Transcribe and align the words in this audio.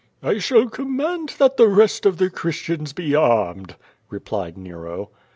"1 0.21 0.39
shall 0.39 0.67
command 0.67 1.35
that 1.37 1.57
the 1.57 1.67
rest 1.67 2.07
of 2.07 2.17
the 2.17 2.27
Christians 2.31 2.91
be 2.91 3.13
armed," 3.13 3.75
replied 4.09 4.57
Nero. 4.57 5.11